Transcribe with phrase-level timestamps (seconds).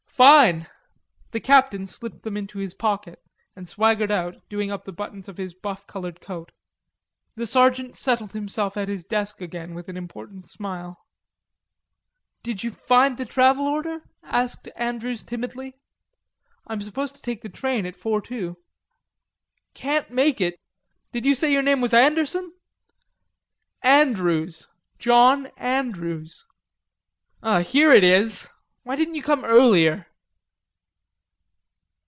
[0.21, 0.67] "Fine."
[1.31, 3.23] The captain slipped them into his pocket
[3.55, 6.51] and swaggered out doing up the buttons of his buff colored coat.
[7.33, 11.07] The sergeant settled himself at his desk again with an important smile.
[12.43, 15.73] "Did you find the travel order?" asked Andrews timidly.
[16.67, 18.57] "I'm supposed to take the train at four two."
[19.73, 20.55] "Can't make it....
[21.11, 22.53] Did you say your name was Anderson?"
[23.81, 24.69] "Andrews....
[24.99, 26.45] John Andrews."
[27.65, 28.47] "Here it is....
[28.83, 30.05] Why didn't you come earlier?"